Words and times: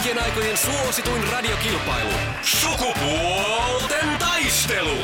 kaikkien 0.00 0.24
aikojen 0.24 0.56
suosituin 0.56 1.28
radiokilpailu. 1.32 2.10
Sukupuolten 2.42 4.18
taistelu. 4.18 4.96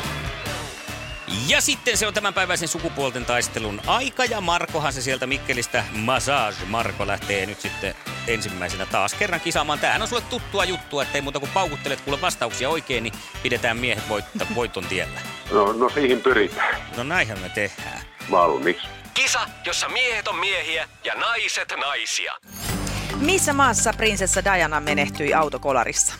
Ja 1.47 1.61
sitten 1.61 1.97
se 1.97 2.07
on 2.07 2.13
tämänpäiväisen 2.13 2.67
sukupuolten 2.67 3.25
taistelun 3.25 3.81
aika 3.87 4.25
ja 4.25 4.41
Markohan 4.41 4.93
se 4.93 5.01
sieltä 5.01 5.27
Mikkelistä 5.27 5.83
Massage 5.91 6.65
Marko 6.65 7.07
lähtee 7.07 7.45
nyt 7.45 7.61
sitten 7.61 7.95
ensimmäisenä 8.27 8.85
taas 8.85 9.13
kerran 9.13 9.41
kisaamaan. 9.41 9.79
Tämähän 9.79 10.01
on 10.01 10.07
sulle 10.07 10.21
tuttua 10.21 10.65
juttua, 10.65 11.03
ettei 11.03 11.21
muuta 11.21 11.39
kuin 11.39 11.51
paukuttelet 11.53 12.01
kuule 12.01 12.21
vastauksia 12.21 12.69
oikein, 12.69 13.03
niin 13.03 13.13
pidetään 13.43 13.77
miehet 13.77 14.09
voitta, 14.09 14.45
voiton 14.55 14.85
tiellä. 14.85 15.21
No, 15.51 15.73
no 15.73 15.89
siihen 15.89 16.21
pyritään. 16.21 16.81
No 16.97 17.03
näinhän 17.03 17.39
me 17.39 17.49
tehdään. 17.49 18.01
Valmiiksi. 18.31 18.87
Kisa, 19.13 19.39
jossa 19.65 19.89
miehet 19.89 20.27
on 20.27 20.35
miehiä 20.35 20.89
ja 21.03 21.15
naiset 21.15 21.73
naisia. 21.79 22.33
Missä 23.15 23.53
maassa 23.53 23.93
prinsessa 23.97 24.43
Diana 24.43 24.79
menehtyi 24.79 25.33
autokolarissa? 25.33 26.13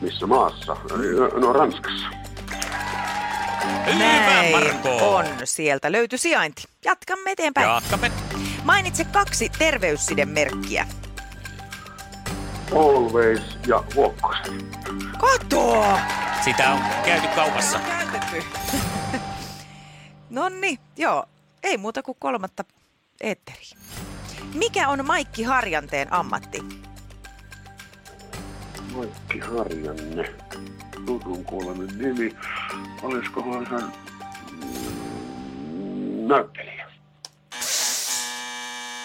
Missä 0.00 0.26
maassa? 0.26 0.76
No 1.40 1.52
Ranskassa. 1.52 2.06
Hyvä 3.86 3.98
Näin 3.98 4.52
Marko! 4.52 5.14
on. 5.16 5.26
Sieltä 5.44 5.92
löytyi 5.92 6.18
sijainti. 6.18 6.62
Jatkamme 6.84 7.30
eteenpäin. 7.32 7.68
Jatkamme. 7.68 8.12
Mainitse 8.64 9.04
kaksi 9.04 9.48
terveyssidemerkkiä. 9.58 10.86
Always 12.72 13.42
ja 13.66 13.84
Huokkosen. 13.94 14.70
Kato! 15.18 15.84
Sitä 16.44 16.70
on 16.72 16.80
käyty 17.04 17.28
kaupassa. 17.28 17.78
Käytetty. 17.78 18.42
Nonni, 20.30 20.78
joo. 20.96 21.24
Ei 21.62 21.76
muuta 21.76 22.02
kuin 22.02 22.16
kolmatta 22.20 22.64
eetteriä. 23.20 23.76
Mikä 24.58 24.88
on 24.88 25.06
Maikki 25.06 25.42
Harjanteen 25.42 26.12
ammatti? 26.12 26.62
Maikki 28.92 29.38
Harjanne. 29.38 30.34
Tutun 31.06 31.44
kuulemin 31.44 31.98
nimi. 31.98 32.36
Olisikohan 33.02 33.66
hän 33.66 33.92
näyttelijä? 36.26 36.90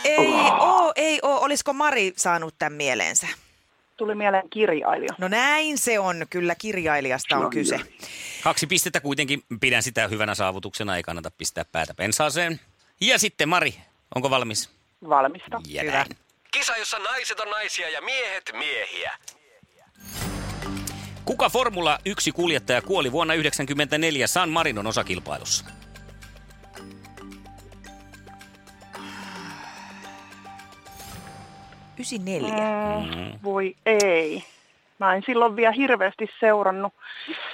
Ei 0.04 0.34
oo, 0.60 0.94
ei 0.96 1.20
oo. 1.22 1.40
Olisiko 1.40 1.74
Mari 1.74 2.14
saanut 2.18 2.56
tämän 2.60 2.74
mieleensä? 2.74 3.28
Tuli 3.98 4.16
mieleen 4.16 4.50
kirjailija. 4.50 5.14
No 5.18 5.28
näin 5.28 5.78
se 5.78 6.00
on. 6.00 6.26
Kyllä 6.30 6.56
kirjailijasta 6.56 7.38
on 7.38 7.50
kyse. 7.50 7.80
Kaksi 8.44 8.68
pistettä 8.68 9.00
kuitenkin 9.00 9.44
pidän 9.62 9.84
sitä 9.84 10.08
hyvänä 10.08 10.36
saavutuksena, 10.36 10.96
ei 10.98 11.04
kannata 11.04 11.32
pistää 11.32 11.66
päätä 11.66 11.94
pensaaseen. 11.94 12.60
Ja 13.02 13.20
sitten 13.20 13.50
Mari, 13.50 13.76
onko 14.16 14.30
valmis? 14.30 14.81
Valmista. 15.10 15.62
Ja 15.68 15.82
Hyvä. 15.84 15.92
näin. 15.94 16.08
Kisa, 16.52 16.78
jossa 16.78 17.00
naiset 17.00 17.40
on 17.40 17.50
naisia 17.50 17.90
ja 17.90 18.02
miehet 18.02 18.52
miehiä. 18.54 19.12
Kuka 21.26 21.50
Formula 21.50 22.00
1 22.06 22.32
kuljettaja 22.32 22.82
kuoli 22.82 23.12
vuonna 23.12 23.34
1994 23.34 24.28
San 24.28 24.50
Marinon 24.50 24.88
osakilpailussa? 24.88 25.66
Ysineljä. 32.00 32.54
Mm, 33.16 33.40
voi 33.44 33.76
ei. 33.86 34.44
Mä 35.00 35.16
en 35.16 35.24
silloin 35.26 35.56
vielä 35.56 35.72
hirveästi 35.72 36.28
seurannut. 36.40 36.94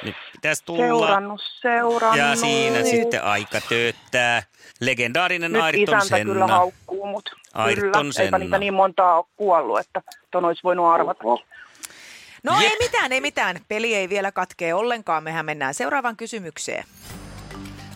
Nyt 0.03 0.15
pitäisi 0.31 0.63
tulla. 0.65 0.79
Seurannut, 0.85 1.41
seurannut. 1.61 2.17
Ja 2.17 2.35
siinä 2.35 2.83
sitten 2.83 3.23
aika 3.23 3.61
tööttää. 3.69 4.43
Legendaarinen 4.79 5.51
Nyt 5.53 5.61
Ayrton 5.61 5.97
isäntä 5.97 6.23
kyllä 6.25 6.39
Senna. 6.45 6.47
haukkuu 6.57 7.05
mut. 7.07 7.29
Ayrton 7.53 7.81
kyllä, 7.91 7.97
eipä 7.99 8.11
Senna. 8.13 8.37
niitä 8.37 8.57
niin 8.57 8.73
montaa 8.73 9.17
ole 9.17 9.25
kuollut, 9.35 9.79
että 9.79 10.01
ton 10.31 10.45
olisi 10.45 10.63
voinut 10.63 10.85
arvata. 10.85 11.19
Oho. 11.23 11.43
No 12.43 12.61
Jep. 12.61 12.71
ei 12.71 12.77
mitään, 12.79 13.11
ei 13.11 13.21
mitään. 13.21 13.59
Peli 13.67 13.95
ei 13.95 14.09
vielä 14.09 14.31
katkee 14.31 14.73
ollenkaan. 14.73 15.23
Mehän 15.23 15.45
mennään 15.45 15.73
seuraavaan 15.73 16.17
kysymykseen. 16.17 16.83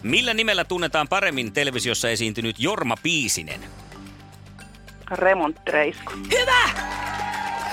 Millä 0.03 0.33
nimellä 0.33 0.63
tunnetaan 0.63 1.07
paremmin 1.07 1.53
televisiossa 1.53 2.09
esiintynyt 2.09 2.55
Jorma 2.59 2.95
Piisinen? 3.03 3.61
Remonttireisko. 5.11 6.13
Hyvä! 6.31 6.69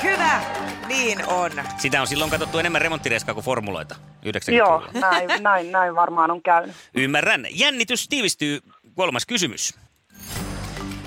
Hyvä! 0.03 0.41
Niin 0.88 1.27
on. 1.27 1.50
Sitä 1.78 2.00
on 2.00 2.06
silloin 2.06 2.31
katsottu 2.31 2.59
enemmän 2.59 2.83
remonttireskaa 2.83 3.34
kuin 3.34 3.44
formuloita. 3.44 3.94
90 4.25 4.53
Joo, 4.69 5.00
näin, 5.11 5.43
näin, 5.43 5.72
näin 5.72 5.94
varmaan 5.94 6.31
on 6.31 6.43
käynyt. 6.43 6.77
Ymmärrän. 6.94 7.47
Jännitys 7.50 8.09
tiivistyy. 8.09 8.61
Kolmas 8.94 9.27
kysymys. 9.27 9.75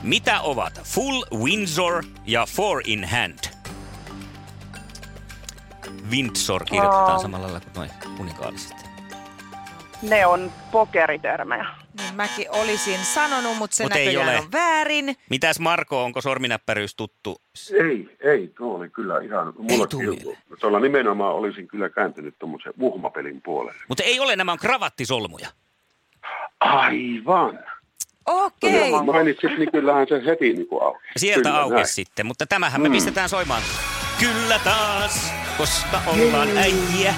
Mitä 0.04 0.42
ovat 0.42 0.82
Full 0.84 1.24
Windsor 1.44 2.04
ja 2.26 2.46
Four 2.56 2.82
in 2.86 3.08
Hand? 3.10 3.40
Windsor 6.10 6.66
kirjoitetaan 6.66 7.12
Aa. 7.12 7.20
samalla 7.20 7.44
lailla 7.44 7.60
kuin 7.60 7.74
noin 7.76 7.90
kuninkaaliset. 8.18 8.78
Ne 10.02 10.26
on 10.26 10.52
pokeritermejä. 10.72 11.66
Niin 11.98 12.16
mäkin 12.16 12.46
olisin 12.52 13.00
sanonut, 13.00 13.58
mutta 13.58 13.76
se 13.76 13.84
Mut 13.84 13.96
ei 13.96 14.06
näköjään 14.06 14.30
ole. 14.30 14.40
on 14.40 14.52
väärin. 14.52 15.16
Mitäs 15.30 15.60
Marko, 15.60 16.04
onko 16.04 16.22
sorminäppäryys 16.22 16.96
tuttu? 16.96 17.42
Ei, 17.84 18.18
ei, 18.24 18.48
tuo 18.58 18.78
oli 18.78 18.90
kyllä 18.90 19.20
ihan... 19.20 19.54
Mulla. 19.58 19.88
Tuolla 20.60 20.80
nimenomaan 20.80 21.36
olisin 21.36 21.68
kyllä 21.68 21.90
kääntynyt 21.90 22.36
tuommoisen 22.40 22.74
uhmapelin 22.80 23.42
puolelle. 23.42 23.82
Mutta 23.88 24.04
ei 24.04 24.20
ole, 24.20 24.36
nämä 24.36 24.52
on 24.52 24.58
kravattisolmuja. 24.58 25.48
Aivan. 26.60 27.60
Okei. 28.26 28.94
Okay. 28.94 29.06
Mainitsit, 29.06 29.58
niin 29.58 29.72
kyllähän 29.72 30.08
se 30.10 30.26
heti 30.26 30.54
niin 30.54 30.68
kuin 30.68 30.84
auki. 30.84 31.00
Sieltä 31.18 31.50
Kyllä, 31.50 31.62
aukesi 31.62 31.76
näin. 31.76 31.88
sitten, 31.88 32.26
mutta 32.26 32.46
tämähän 32.46 32.82
me 32.82 32.90
pistetään 32.90 33.30
soimaan. 33.30 33.62
Kyllä 34.20 34.60
taas, 34.64 35.34
koska 35.58 36.02
ollaan 36.08 36.58
äijä. 36.58 37.14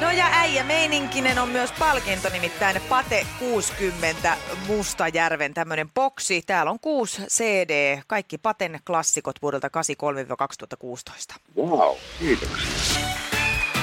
No 0.00 0.10
ja 0.10 0.26
äijä 0.32 0.64
meininkinen 0.64 1.38
on 1.38 1.48
myös 1.48 1.72
palkinto, 1.78 2.28
nimittäin 2.28 2.80
Pate 2.88 3.26
60 3.38 4.36
Mustajärven 4.66 5.54
tämmöinen 5.54 5.90
boksi. 5.94 6.42
Täällä 6.46 6.70
on 6.70 6.80
kuusi 6.80 7.22
CD, 7.22 8.02
kaikki 8.06 8.38
Paten 8.38 8.80
klassikot 8.86 9.42
vuodelta 9.42 9.68
83-2016. 9.68 11.36
Wow, 11.56 11.96
kiitoksia. 12.18 13.27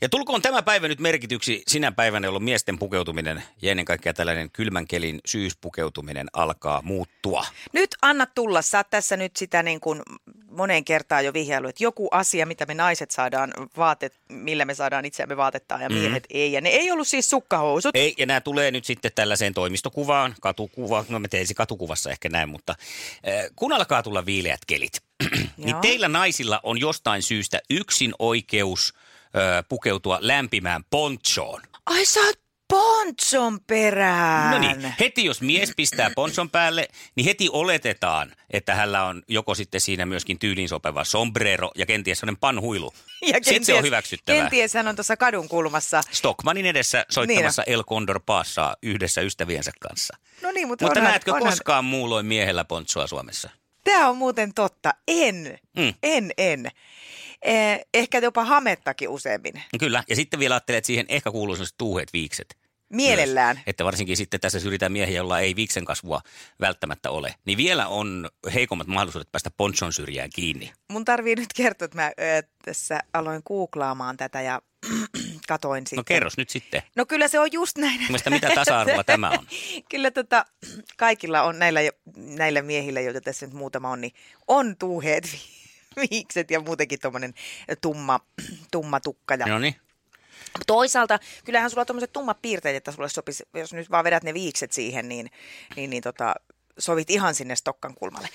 Ja 0.00 0.08
tulkoon 0.08 0.42
tämä 0.42 0.62
päivä 0.62 0.88
nyt 0.88 1.00
merkityksi 1.00 1.62
sinä 1.68 1.92
päivänä, 1.92 2.26
jolloin 2.26 2.44
miesten 2.44 2.78
pukeutuminen 2.78 3.42
ja 3.62 3.70
ennen 3.70 3.84
kaikkea 3.84 4.14
tällainen 4.14 4.50
kylmän 4.50 4.86
kelin 4.86 5.20
syyspukeutuminen 5.26 6.26
alkaa 6.32 6.82
muuttua. 6.82 7.46
Nyt 7.72 7.90
anna 8.02 8.26
tulla, 8.26 8.62
sä 8.62 8.78
oot 8.78 8.90
tässä 8.90 9.16
nyt 9.16 9.36
sitä 9.36 9.62
niin 9.62 9.80
kuin 9.80 10.02
moneen 10.50 10.84
kertaan 10.84 11.24
jo 11.24 11.32
vihjailu, 11.32 11.68
että 11.68 11.84
joku 11.84 12.08
asia, 12.10 12.46
mitä 12.46 12.66
me 12.66 12.74
naiset 12.74 13.10
saadaan 13.10 13.52
vaatet, 13.76 14.20
millä 14.28 14.64
me 14.64 14.74
saadaan 14.74 15.04
itseämme 15.04 15.36
vaatettaa 15.36 15.82
ja 15.82 15.90
miehet 15.90 16.22
mm. 16.22 16.36
ei. 16.36 16.52
Ja 16.52 16.60
ne 16.60 16.68
ei 16.68 16.90
ollut 16.90 17.08
siis 17.08 17.30
sukkahousut. 17.30 17.96
Ei, 17.96 18.14
ja 18.18 18.26
nämä 18.26 18.40
tulee 18.40 18.70
nyt 18.70 18.84
sitten 18.84 19.12
tällaiseen 19.14 19.54
toimistokuvaan, 19.54 20.34
katukuvaan, 20.40 21.04
no 21.08 21.18
me 21.18 21.28
teisi 21.28 21.54
katukuvassa 21.54 22.10
ehkä 22.10 22.28
näin, 22.28 22.48
mutta 22.48 22.74
äh, 23.28 23.50
kun 23.56 23.72
alkaa 23.72 24.02
tulla 24.02 24.26
viileät 24.26 24.60
kelit, 24.66 25.02
niin 25.56 25.76
teillä 25.76 26.08
naisilla 26.08 26.60
on 26.62 26.80
jostain 26.80 27.22
syystä 27.22 27.60
yksin 27.70 28.14
oikeus 28.18 28.94
äh, 29.36 29.64
pukeutua 29.68 30.18
lämpimään 30.20 30.84
ponchoon. 30.90 31.62
Ai 31.86 32.04
sä 32.04 32.20
oot 32.20 32.46
Ponchon 32.68 33.60
perään. 33.66 34.50
No 34.50 34.58
niin, 34.58 34.94
heti 35.00 35.24
jos 35.24 35.40
mies 35.40 35.72
pistää 35.76 36.10
ponson 36.14 36.50
päälle, 36.50 36.88
niin 37.16 37.24
heti 37.24 37.48
oletetaan, 37.52 38.32
että 38.50 38.74
hänellä 38.74 39.04
on 39.04 39.22
joko 39.28 39.54
sitten 39.54 39.80
siinä 39.80 40.06
myöskin 40.06 40.38
tyyliin 40.38 40.68
sopeva 40.68 41.04
sombrero 41.04 41.70
ja 41.74 41.86
kenties 41.86 42.18
sellainen 42.20 42.40
panhuilu. 42.40 42.92
Ja 43.22 43.34
Sitten 43.34 43.64
se 43.64 43.74
on 43.74 43.82
hyväksyttävää. 43.82 44.40
Kenties 44.40 44.74
hän 44.74 44.88
on 44.88 44.96
tuossa 44.96 45.16
kadun 45.16 45.48
kulmassa. 45.48 46.00
Stockmanin 46.10 46.66
edessä 46.66 47.06
soittamassa 47.10 47.62
El 47.62 47.84
Condor 47.84 48.20
Passaa 48.26 48.76
yhdessä 48.82 49.20
ystäviensä 49.20 49.70
kanssa. 49.80 50.16
No 50.42 50.50
niin, 50.52 50.68
mutta, 50.68 50.84
Mutta 50.84 51.00
onhan, 51.00 51.10
näetkö 51.10 51.32
onhan, 51.34 51.50
koskaan 51.52 51.84
muulloin 51.84 52.26
miehellä 52.26 52.64
pontsoa 52.64 53.06
Suomessa? 53.06 53.50
Tämä 53.84 54.08
on 54.08 54.16
muuten 54.16 54.54
totta. 54.54 54.94
En, 55.08 55.58
Mm. 55.76 55.94
en, 56.02 56.32
en. 56.38 56.70
Eh, 57.42 57.80
ehkä 57.94 58.18
jopa 58.18 58.44
hamettakin 58.44 59.08
useammin. 59.08 59.62
Kyllä, 59.80 60.04
ja 60.08 60.16
sitten 60.16 60.40
vielä 60.40 60.54
ajattelet, 60.54 60.78
että 60.78 60.86
siihen 60.86 61.06
ehkä 61.08 61.30
kuuluu 61.30 61.56
sellaiset 61.56 61.78
tuuheet 61.78 62.12
viikset. 62.12 62.56
Mielellään. 62.88 63.56
Myös. 63.56 63.64
Että 63.66 63.84
varsinkin 63.84 64.16
sitten 64.16 64.40
tässä 64.40 64.60
syrjitään 64.60 64.92
miehiä, 64.92 65.16
jolla 65.16 65.40
ei 65.40 65.56
viiksen 65.56 65.84
kasvua 65.84 66.20
välttämättä 66.60 67.10
ole. 67.10 67.34
Niin 67.44 67.58
vielä 67.58 67.88
on 67.88 68.30
heikommat 68.54 68.86
mahdollisuudet 68.86 69.32
päästä 69.32 69.50
ponchon 69.50 69.92
syrjään 69.92 70.30
kiinni. 70.34 70.72
Mun 70.88 71.04
tarvii 71.04 71.34
nyt 71.34 71.52
kertoa, 71.56 71.84
että 71.84 71.98
mä 71.98 72.06
ö, 72.06 72.42
tässä 72.64 73.00
aloin 73.12 73.42
googlaamaan 73.46 74.16
tätä 74.16 74.40
ja 74.40 74.62
katoin 75.48 75.86
sitten. 75.86 75.96
No 75.96 76.04
kerros 76.04 76.36
nyt 76.36 76.50
sitten. 76.50 76.82
No 76.96 77.06
kyllä 77.06 77.28
se 77.28 77.40
on 77.40 77.52
just 77.52 77.78
näin. 77.78 78.00
Mielestäni 78.00 78.36
mitä 78.36 78.50
tasa-arvoa 78.54 79.04
tämä 79.14 79.30
on? 79.30 79.46
Kyllä 79.90 80.10
tota, 80.10 80.44
kaikilla 80.96 81.42
on, 81.42 81.58
näillä, 81.58 81.80
näillä 82.16 82.62
miehillä, 82.62 83.00
joita 83.00 83.20
tässä 83.20 83.46
nyt 83.46 83.54
muutama 83.54 83.90
on, 83.90 84.00
niin 84.00 84.12
on 84.46 84.76
tuuheet 84.76 85.24
viikset 86.10 86.50
ja 86.50 86.60
muutenkin 86.60 87.00
tuommoinen 87.00 87.34
tumma, 87.80 88.20
tumma 88.72 89.00
tukka. 89.00 89.34
Ja 89.34 89.46
No 89.46 89.58
niin. 89.58 89.76
Toisaalta 90.66 91.18
kyllähän 91.44 91.70
sulla 91.70 91.80
on 91.80 91.86
tuommoiset 91.86 92.12
tummat 92.12 92.42
piirteet, 92.42 92.76
että 92.76 92.92
sulle 92.92 93.08
sopisi, 93.08 93.44
jos 93.54 93.72
nyt 93.72 93.90
vaan 93.90 94.04
vedät 94.04 94.24
ne 94.24 94.34
viikset 94.34 94.72
siihen, 94.72 95.08
niin, 95.08 95.30
niin, 95.76 95.90
niin 95.90 96.02
tota, 96.02 96.34
sovit 96.78 97.10
ihan 97.10 97.34
sinne 97.34 97.56
Stokkan 97.56 97.94
kulmalle. 97.94 98.28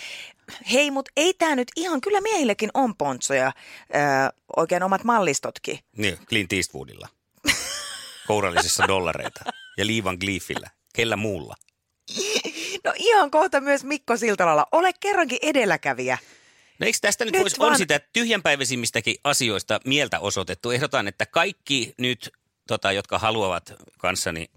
Hei, 0.71 0.91
mutta 0.91 1.11
ei 1.17 1.33
tämä 1.33 1.55
nyt 1.55 1.67
ihan, 1.75 2.01
kyllä 2.01 2.21
miehillekin 2.21 2.69
on 2.73 2.95
pontsoja, 2.95 3.51
öö, 3.95 4.01
oikein 4.57 4.83
omat 4.83 5.03
mallistotkin. 5.03 5.79
Niin, 5.97 6.17
Clint 6.29 6.53
Eastwoodilla. 6.53 7.07
Kourallisissa 8.27 8.87
dollareita. 8.87 9.39
Ja 9.77 9.87
Liivan 9.87 10.17
Gleefillä. 10.19 10.69
Kellä 10.95 11.15
muulla? 11.15 11.55
No 12.83 12.93
ihan 12.95 13.31
kohta 13.31 13.61
myös 13.61 13.83
Mikko 13.83 14.17
Siltalalla. 14.17 14.65
Ole 14.71 14.91
kerrankin 14.99 15.39
edelläkävijä. 15.41 16.17
No 16.81 16.85
eikö 16.87 16.97
tästä 17.01 17.25
nyt, 17.25 17.33
Nyt 17.33 17.41
voisi 17.41 17.59
vaan- 17.59 17.71
on 17.71 17.77
sitä 17.77 17.99
tyhjänpäiväisimmistäkin 18.13 19.15
asioista 19.23 19.79
mieltä 19.85 20.19
osoitettu? 20.19 20.71
Ehdotan, 20.71 21.07
että 21.07 21.25
kaikki 21.25 21.93
nyt, 21.97 22.33
tota, 22.67 22.91
jotka 22.91 23.19
haluavat 23.19 23.73
kanssani, 23.97 24.49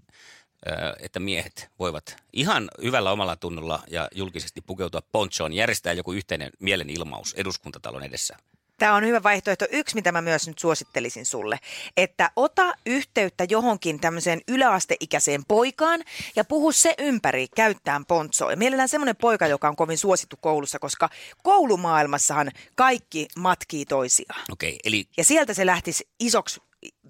että 1.01 1.21
miehet 1.21 1.71
voivat 1.79 2.17
ihan 2.33 2.71
hyvällä 2.83 3.11
omalla 3.13 3.37
tunnolla 3.37 3.83
ja 3.91 4.09
julkisesti 4.15 4.61
pukeutua 4.61 5.03
ponchoon, 5.13 5.53
järjestää 5.53 5.93
joku 5.93 6.13
yhteinen 6.13 6.51
mielenilmaus 6.61 7.35
eduskuntatalon 7.35 8.03
edessä. 8.03 8.37
Tämä 8.85 8.95
on 8.97 9.07
hyvä 9.07 9.23
vaihtoehto. 9.23 9.65
Yksi, 9.71 9.95
mitä 9.95 10.13
mä 10.13 10.23
myös 10.23 10.47
nyt 10.49 10.59
suosittelisin 10.59 11.27
sulle, 11.27 11.59
että 11.97 12.31
ota 12.37 12.73
yhteyttä 12.87 13.47
johonkin 13.51 14.01
tämmöiseen 14.01 14.41
yläasteikäiseen 14.49 15.45
poikaan 15.49 16.01
ja 16.37 16.45
puhu 16.45 16.73
se 16.73 16.95
ympäri 16.99 17.49
käyttäen 17.57 18.05
pontsoa. 18.07 18.51
Ja 18.51 18.57
mielellään 18.57 18.89
semmoinen 18.89 19.17
poika, 19.17 19.47
joka 19.47 19.69
on 19.69 19.77
kovin 19.77 19.99
suosittu 19.99 20.37
koulussa, 20.41 20.79
koska 20.79 21.09
koulumaailmassahan 21.43 22.51
kaikki 22.75 23.29
matkii 23.39 23.85
toisiaan. 23.87 24.41
Okei, 24.53 24.79
eli 24.85 25.09
Ja 25.17 25.25
sieltä 25.25 25.55
se 25.55 25.67
lähtisi 25.67 26.09
isoksi 26.21 26.61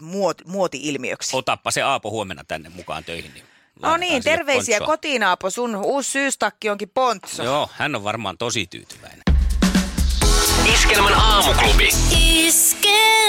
muot, 0.01 0.43
muoti-ilmiöksi. 0.47 1.37
otappa 1.37 1.71
se 1.71 1.83
Aapo 1.83 2.11
huomenna 2.11 2.45
tänne 2.45 2.69
mukaan 2.69 3.05
töihin. 3.05 3.35
Niin 3.35 3.45
No 3.83 3.97
niin, 3.97 4.23
terveisiä 4.23 4.79
ponchoon. 4.79 4.97
kotiin 4.97 5.23
Aapo. 5.23 5.51
Sun 5.51 5.77
uusi 5.77 6.11
syystakki 6.11 6.71
onkin 6.71 6.91
pontso. 6.95 7.43
Joo, 7.43 7.71
hän 7.73 7.95
on 7.95 8.05
varmaan 8.05 8.39
tosi 8.39 8.67
tyytyväinen. 8.67 9.23
Iskelmän 10.75 11.15
aamuklubi. 11.45 11.89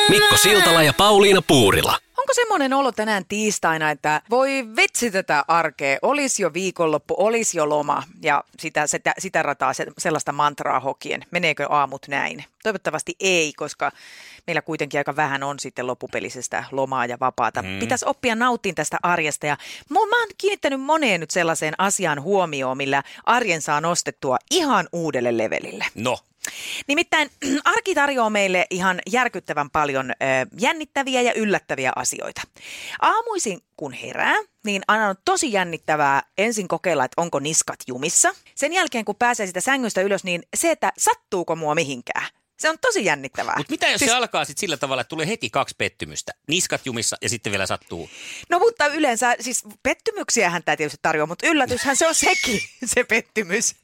Mikko 0.09 0.37
Siltala 0.37 0.83
ja 0.83 0.93
Pauliina 0.93 1.41
Puurila. 1.41 1.97
Onko 2.17 2.33
semmoinen 2.33 2.73
olo 2.73 2.91
tänään 2.91 3.25
tiistaina, 3.27 3.91
että 3.91 4.21
voi 4.29 4.49
vitsi 4.75 5.11
tätä 5.11 5.45
arkea, 5.47 5.97
olisi 6.01 6.43
jo 6.43 6.53
viikonloppu, 6.53 7.15
olisi 7.17 7.57
jo 7.57 7.69
loma 7.69 8.03
ja 8.21 8.43
sitä, 8.59 8.87
sitä, 8.87 9.13
sitä 9.19 9.43
rataa 9.43 9.73
se, 9.73 9.85
sellaista 9.97 10.31
mantraa 10.31 10.79
hokien. 10.79 11.25
Meneekö 11.31 11.67
aamut 11.69 12.07
näin? 12.07 12.43
Toivottavasti 12.63 13.15
ei, 13.19 13.53
koska 13.53 13.91
meillä 14.47 14.61
kuitenkin 14.61 14.97
aika 14.97 15.15
vähän 15.15 15.43
on 15.43 15.59
sitten 15.59 15.87
loppupelisestä 15.87 16.63
lomaa 16.71 17.05
ja 17.05 17.17
vapaata. 17.19 17.61
Mm. 17.61 17.79
Pitäisi 17.79 18.05
oppia 18.07 18.35
nauttiin 18.35 18.75
tästä 18.75 18.97
arjesta 19.03 19.45
ja 19.45 19.57
mä 19.89 19.99
oon 19.99 20.27
kiinnittänyt 20.37 20.81
moneen 20.81 21.19
nyt 21.19 21.31
sellaiseen 21.31 21.73
asiaan 21.77 22.21
huomioon, 22.21 22.77
millä 22.77 23.03
arjen 23.25 23.61
saa 23.61 23.81
nostettua 23.81 24.37
ihan 24.51 24.87
uudelle 24.91 25.37
levelille. 25.37 25.85
No, 25.95 26.17
Nimittäin 26.87 27.29
arki 27.75 27.95
tarjoaa 27.95 28.29
meille 28.29 28.65
ihan 28.69 28.99
järkyttävän 29.11 29.69
paljon 29.69 30.13
jännittäviä 30.59 31.21
ja 31.21 31.33
yllättäviä 31.33 31.91
asioita. 31.95 32.41
Aamuisin 33.01 33.59
kun 33.77 33.93
herää, 33.93 34.35
niin 34.65 34.81
aina 34.87 35.07
on 35.09 35.15
tosi 35.25 35.51
jännittävää 35.51 36.21
ensin 36.37 36.67
kokeilla, 36.67 37.05
että 37.05 37.21
onko 37.21 37.39
niskat 37.39 37.79
jumissa. 37.87 38.33
Sen 38.55 38.73
jälkeen 38.73 39.05
kun 39.05 39.15
pääsee 39.15 39.47
sitä 39.47 39.61
sängystä 39.61 40.01
ylös, 40.01 40.23
niin 40.23 40.43
se, 40.55 40.71
että 40.71 40.93
sattuuko 40.97 41.55
mua 41.55 41.75
mihinkään. 41.75 42.27
Se 42.59 42.69
on 42.69 42.77
tosi 42.81 43.05
jännittävää. 43.05 43.53
mutta 43.57 43.71
mitä 43.71 43.87
jos 43.87 43.99
Siis- 43.99 44.11
se 44.11 44.15
alkaa 44.17 44.45
sitten 44.45 44.59
sillä 44.59 44.77
tavalla, 44.77 45.01
että 45.01 45.09
tulee 45.09 45.27
heti 45.27 45.49
kaksi 45.49 45.75
pettymystä? 45.77 46.31
Niskat 46.47 46.85
jumissa 46.85 47.17
ja 47.21 47.29
sitten 47.29 47.51
vielä 47.51 47.65
sattuu 47.65 48.09
No 48.49 48.59
mutta 48.59 48.87
yleensä, 48.87 49.35
siis 49.39 49.63
pettymyksiähän 49.83 50.63
tämä 50.63 50.77
tietysti 50.77 50.99
tarjoaa, 51.01 51.27
mutta 51.27 51.47
yllätyshän 51.47 51.95
se 51.95 52.07
on 52.07 52.15
sekin, 52.15 52.59
se 52.95 53.03
pettymys. 53.03 53.75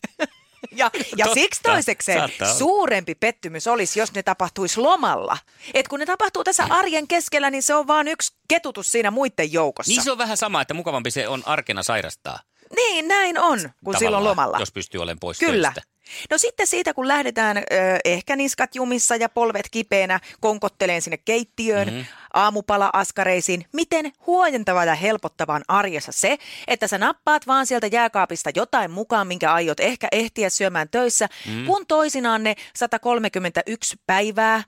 Ja, 0.75 0.91
ja 1.17 1.25
Totta, 1.25 1.33
siksi 1.41 1.61
toisekseen 1.63 2.19
saattaa 2.19 2.53
suurempi 2.53 3.15
pettymys 3.15 3.67
olisi, 3.67 3.99
jos 3.99 4.13
ne 4.13 4.23
tapahtuisi 4.23 4.79
lomalla. 4.79 5.37
Et 5.73 5.87
kun 5.87 5.99
ne 5.99 6.05
tapahtuu 6.05 6.43
tässä 6.43 6.63
arjen 6.69 7.07
keskellä, 7.07 7.49
niin 7.49 7.63
se 7.63 7.75
on 7.75 7.87
vaan 7.87 8.07
yksi 8.07 8.33
ketutus 8.47 8.91
siinä 8.91 9.11
muiden 9.11 9.53
joukossa. 9.53 9.91
Niin 9.91 10.03
se 10.03 10.11
on 10.11 10.17
vähän 10.17 10.37
sama, 10.37 10.61
että 10.61 10.73
mukavampi 10.73 11.11
se 11.11 11.27
on 11.27 11.43
arkena 11.45 11.83
sairastaa. 11.83 12.39
Niin, 12.75 13.07
näin 13.07 13.39
on, 13.39 13.59
kun 13.85 13.95
silloin 13.99 14.23
lomalla. 14.23 14.57
Jos 14.59 14.71
pystyy 14.71 15.01
olemaan 15.01 15.19
pois 15.19 15.39
Kyllä. 15.39 15.71
töistä. 15.73 15.91
No 16.29 16.37
sitten 16.37 16.67
siitä, 16.67 16.93
kun 16.93 17.07
lähdetään 17.07 17.57
ö, 17.57 17.61
ehkä 18.05 18.35
niskat 18.35 18.75
jumissa 18.75 19.15
ja 19.15 19.29
polvet 19.29 19.69
kipeänä, 19.71 20.19
konkotteleen 20.39 21.01
sinne 21.01 21.17
keittiöön, 21.17 21.87
Mhm. 21.87 21.95
mm-hmm. 21.95 22.07
aamupala-askareisiin, 22.33 23.65
miten 23.73 24.11
huojentava 24.27 24.85
ja 24.85 24.95
helpottava 24.95 25.53
on 25.55 25.61
arjessa 25.67 26.11
se, 26.11 26.37
että 26.67 26.87
sä 26.87 26.97
nappaat 26.97 27.47
vaan 27.47 27.65
sieltä 27.65 27.87
jääkaapista 27.87 28.49
jotain 28.55 28.91
mukaan, 28.91 29.27
minkä 29.27 29.53
aiot 29.53 29.79
ehkä 29.79 30.07
ehtiä 30.11 30.49
syömään 30.49 30.89
töissä, 30.89 31.29
Mhm. 31.47 31.55
mm. 31.57 31.65
kun 31.65 31.85
toisinaan 31.87 32.43
ne 32.43 32.55
131 32.75 33.95
päivää, 34.07 34.63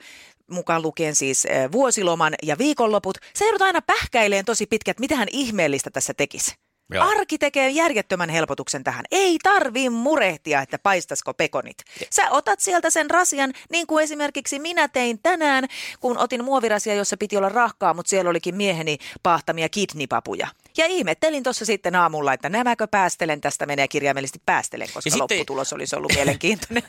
mukaan 0.52 0.82
lukien 0.82 1.16
siis 1.16 1.48
vuosiloman 1.72 2.34
ja 2.44 2.58
viikonloput, 2.58 3.18
se 3.36 3.46
joudut 3.46 3.62
aina 3.62 3.82
pähkäileen 3.82 4.46
tosi 4.46 4.66
pitkät, 4.66 5.00
mitä 5.00 5.16
hän 5.16 5.28
ihmeellistä 5.32 5.90
tässä 5.90 6.14
tekisi. 6.14 6.56
Joo. 6.94 7.08
Arki 7.08 7.38
tekee 7.38 7.70
järjettömän 7.70 8.30
helpotuksen 8.30 8.84
tähän. 8.84 9.06
Ei 9.12 9.38
tarvii 9.44 9.90
murehtia, 9.90 10.62
että 10.62 10.80
paistasko 10.80 11.34
pekonit. 11.34 11.78
Sä 12.10 12.32
otat 12.32 12.60
sieltä 12.60 12.90
sen 12.90 13.10
rasian, 13.10 13.54
niin 13.70 13.88
kuin 13.88 14.04
esimerkiksi 14.04 14.60
minä 14.60 14.88
tein 14.88 15.20
tänään, 15.24 15.68
kun 16.00 16.18
otin 16.18 16.44
muovirasia, 16.44 16.96
jossa 16.96 17.18
piti 17.18 17.38
olla 17.38 17.50
rahkaa, 17.50 17.94
mutta 17.94 18.10
siellä 18.10 18.30
olikin 18.30 18.56
mieheni 18.56 18.98
paahtamia 19.24 19.70
kidnipapuja. 19.70 20.48
Ja 20.78 20.86
ihmettelin 20.86 21.44
tuossa 21.44 21.66
sitten 21.66 21.96
aamulla, 21.96 22.34
että 22.34 22.50
nämäkö 22.50 22.88
päästelen, 22.88 23.42
tästä 23.42 23.66
menee 23.66 23.88
kirjaimellisesti 23.88 24.42
päästelen, 24.46 24.88
koska 24.94 25.08
Ja 25.08 25.12
sitten- 25.12 25.38
lopputulos 25.38 25.74
olisi 25.74 25.96
ollut 25.96 26.12
mielenkiintoinen. 26.16 26.84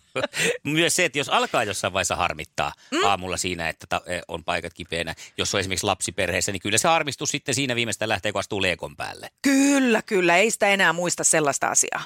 Myös 0.64 0.96
se, 0.96 1.04
että 1.04 1.18
jos 1.18 1.28
alkaa 1.28 1.64
jossain 1.64 1.92
vaiheessa 1.92 2.16
harmittaa 2.16 2.72
mm. 2.90 3.04
aamulla 3.04 3.36
siinä, 3.36 3.68
että 3.68 3.86
ta- 3.88 4.02
eh, 4.06 4.20
on 4.28 4.44
paikat 4.44 4.74
kipeänä, 4.74 5.14
jos 5.36 5.54
on 5.54 5.60
esimerkiksi 5.60 5.86
lapsiperheessä, 5.86 6.52
niin 6.52 6.60
kyllä 6.60 6.78
se 6.78 6.88
armistus 6.88 7.30
sitten 7.30 7.54
siinä 7.54 7.74
viimeistä 7.74 8.08
lähtee, 8.08 8.32
kun 8.32 8.38
astuu 8.38 8.62
leekon 8.62 8.96
päälle. 8.96 9.30
Kyllä, 9.42 10.02
kyllä. 10.02 10.36
Ei 10.36 10.50
sitä 10.50 10.68
enää 10.68 10.92
muista 10.92 11.24
sellaista 11.24 11.68
asiaa. 11.68 12.04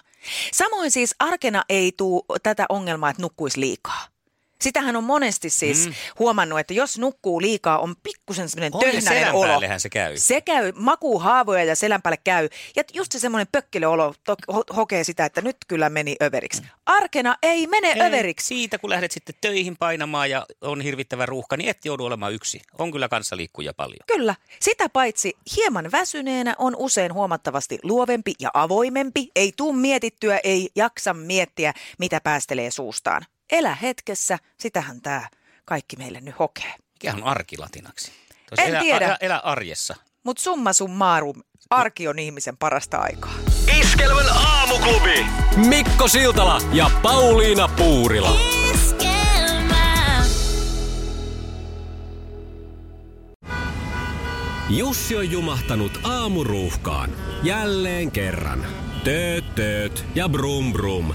Samoin 0.53 0.91
siis 0.91 1.15
arkena 1.19 1.65
ei 1.69 1.93
tule 1.97 2.23
tätä 2.43 2.67
ongelmaa, 2.69 3.11
että 3.11 3.23
nukkuisi 3.23 3.61
liikaa. 3.61 4.14
Sitähän 4.61 4.97
on 4.97 5.05
monesti 5.05 5.51
siis 5.51 5.87
mm. 5.87 5.95
huomannut, 6.19 6.59
että 6.59 6.75
jos 6.75 6.99
nukkuu 6.99 7.41
liikaa, 7.41 7.79
on 7.79 7.95
pikkusen 8.03 8.49
semmoinen 8.49 8.81
töhnäinen 8.81 9.33
olo. 9.33 9.61
se 9.79 9.91
käy. 9.91 10.17
Se 10.17 10.41
käy, 10.41 10.73
makuu 10.77 11.19
haavoja 11.19 11.65
ja 11.65 11.77
selän 11.77 12.03
päälle 12.03 12.19
käy. 12.25 12.49
Ja 12.77 12.83
just 12.93 13.13
se 13.13 13.19
semmoinen 13.19 13.47
pökkelöolo 13.53 14.15
to- 14.25 14.37
ho- 14.53 14.75
hokee 14.77 15.05
sitä, 15.05 15.25
että 15.25 15.41
nyt 15.41 15.57
kyllä 15.69 15.91
meni 15.91 16.17
överiksi. 16.23 16.63
Arkena 16.87 17.37
ei 17.43 17.67
mene 17.67 17.89
Ei, 17.89 18.03
överiksi. 18.03 18.47
Siitä, 18.47 18.79
kun 18.79 18.91
lähdet 18.91 19.13
sitten 19.13 19.35
töihin 19.41 19.77
painamaan 19.77 20.31
ja 20.31 20.47
on 20.61 20.81
hirvittävä 20.81 21.27
ruuhka, 21.27 21.57
niin 21.57 21.71
et 21.71 21.85
joudu 21.85 22.05
olemaan 22.05 22.33
yksi. 22.35 22.61
On 22.79 22.93
kyllä 22.93 23.09
kanssa 23.09 23.37
liikkuja 23.37 23.75
paljon. 23.75 24.05
Kyllä. 24.07 24.35
Sitä 24.61 24.89
paitsi 24.89 25.37
hieman 25.57 25.93
väsyneenä 25.93 26.55
on 26.59 26.77
usein 26.77 27.15
huomattavasti 27.15 27.79
luovempi 27.83 28.35
ja 28.41 28.51
avoimempi. 28.55 29.31
Ei 29.37 29.53
tuu 29.57 29.73
mietittyä, 29.73 30.41
ei 30.45 30.69
jaksa 30.77 31.15
miettiä, 31.15 31.73
mitä 31.99 32.21
päästelee 32.21 32.71
suustaan. 32.71 33.27
Elä 33.53 33.75
hetkessä, 33.75 34.39
sitähän 34.61 35.01
tämä 35.01 35.29
kaikki 35.65 35.97
meille 35.97 36.21
nyt 36.21 36.39
hokee. 36.39 36.75
Mikä 36.93 37.15
on 37.17 37.25
arki 37.25 37.59
latinaksi? 37.59 38.13
En 38.59 38.69
elä, 38.69 38.81
tiedä. 38.81 39.07
Elä, 39.07 39.17
elä 39.21 39.39
arjessa. 39.39 39.97
Mutta 40.25 40.43
summa 40.43 40.73
summarum, 40.73 41.43
arki 41.71 42.09
on 42.09 42.19
ihmisen 42.19 42.57
parasta 42.57 42.99
aikaa. 42.99 43.35
Iskelmän 43.81 44.27
aamuklubi! 44.29 45.27
Mikko 45.57 46.09
Siltala 46.09 46.61
ja 46.73 46.91
Pauliina 47.03 47.69
Puurila. 47.69 48.37
Jussi 54.71 55.17
on 55.17 55.31
jumahtanut 55.31 56.01
aamuruuhkaan. 56.05 57.11
Jälleen 57.43 58.11
kerran. 58.11 58.67
Tööt, 59.05 59.55
tööt 59.55 60.05
ja 60.15 60.29
brum 60.29 60.73
brum. 60.73 61.15